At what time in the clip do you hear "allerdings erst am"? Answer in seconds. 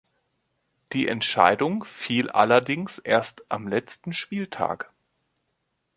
2.31-3.67